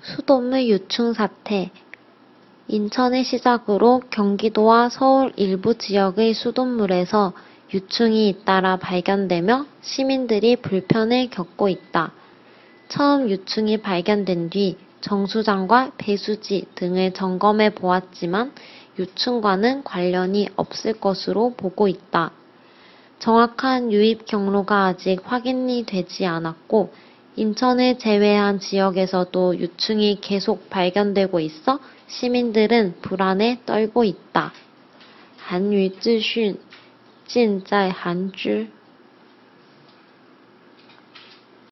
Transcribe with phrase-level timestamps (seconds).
[0.00, 1.70] 수돗물 유충 사태
[2.68, 7.32] 인천을 시작으로 경기도와 서울 일부 지역의 수돗물에서
[7.74, 12.12] 유충이 잇따라 발견되며 시민들이 불편을 겪고 있다.
[12.88, 18.52] 처음 유충이 발견된 뒤 정수장과 배수지 등을 점검해 보았지만
[18.98, 22.32] 유충과는 관련이 없을 것으로 보고 있다.
[23.18, 26.92] 정확한 유입 경로가 아직 확인이 되지 않았고
[27.37, 34.53] 인천을 제외한 지역에서도 유충이 계속 발견되고 있어 시민들은 불안에 떨고 있다.
[35.45, 36.57] 韩语资讯
[37.27, 38.67] 尽在韩知